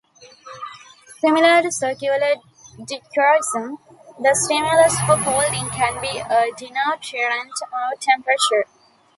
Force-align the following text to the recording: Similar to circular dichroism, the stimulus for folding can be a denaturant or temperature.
Similar 1.19 1.61
to 1.61 1.71
circular 1.71 2.37
dichroism, 2.75 3.77
the 4.19 4.33
stimulus 4.33 4.99
for 5.01 5.15
folding 5.17 5.69
can 5.69 6.01
be 6.01 6.17
a 6.17 6.51
denaturant 6.55 7.51
or 7.71 7.95
temperature. 7.99 8.65